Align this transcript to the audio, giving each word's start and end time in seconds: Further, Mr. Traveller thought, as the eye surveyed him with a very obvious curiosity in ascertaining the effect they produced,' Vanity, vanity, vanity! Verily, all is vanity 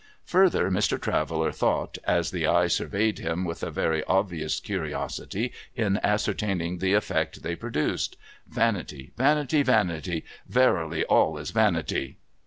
Further, 0.25 0.71
Mr. 0.71 0.99
Traveller 0.99 1.51
thought, 1.51 1.99
as 2.05 2.31
the 2.31 2.47
eye 2.47 2.65
surveyed 2.65 3.19
him 3.19 3.45
with 3.45 3.61
a 3.61 3.69
very 3.69 4.03
obvious 4.05 4.59
curiosity 4.59 5.53
in 5.75 5.99
ascertaining 6.01 6.79
the 6.79 6.95
effect 6.95 7.43
they 7.43 7.55
produced,' 7.55 8.17
Vanity, 8.47 9.11
vanity, 9.15 9.61
vanity! 9.61 10.25
Verily, 10.47 11.03
all 11.05 11.37
is 11.37 11.51
vanity 11.51 12.17